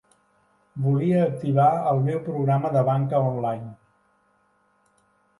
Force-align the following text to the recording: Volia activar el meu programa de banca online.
Volia 0.85 1.17
activar 1.25 1.67
el 1.91 2.01
meu 2.07 2.21
programa 2.29 2.71
de 2.77 2.83
banca 2.87 3.19
online. 3.27 3.69